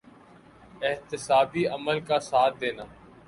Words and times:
احتسابی 0.83 1.65
عمل 1.67 1.99
کا 1.99 2.19
ساتھ 2.19 2.59
دینا۔ 2.61 2.83